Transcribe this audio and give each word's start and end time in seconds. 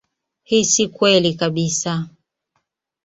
Hii 0.47 0.65
si 0.71 0.83
kweli 0.95 1.31
kabisa. 1.39 1.93